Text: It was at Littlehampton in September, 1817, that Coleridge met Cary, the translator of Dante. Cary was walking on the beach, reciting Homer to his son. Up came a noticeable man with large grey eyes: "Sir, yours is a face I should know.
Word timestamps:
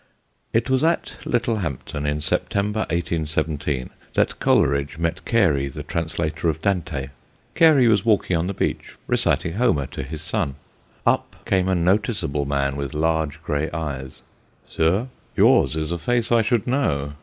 It 0.51 0.67
was 0.67 0.83
at 0.83 1.15
Littlehampton 1.25 2.07
in 2.07 2.21
September, 2.21 2.87
1817, 2.89 3.91
that 4.15 4.39
Coleridge 4.39 4.97
met 4.97 5.23
Cary, 5.25 5.67
the 5.67 5.83
translator 5.83 6.49
of 6.49 6.59
Dante. 6.59 7.09
Cary 7.53 7.87
was 7.87 8.03
walking 8.03 8.35
on 8.35 8.47
the 8.47 8.55
beach, 8.55 8.95
reciting 9.05 9.53
Homer 9.53 9.85
to 9.85 10.01
his 10.01 10.23
son. 10.23 10.55
Up 11.05 11.35
came 11.45 11.69
a 11.69 11.75
noticeable 11.75 12.45
man 12.45 12.77
with 12.77 12.95
large 12.95 13.43
grey 13.43 13.69
eyes: 13.71 14.23
"Sir, 14.65 15.07
yours 15.37 15.75
is 15.75 15.91
a 15.91 15.99
face 15.99 16.31
I 16.31 16.41
should 16.41 16.65
know. 16.65 17.13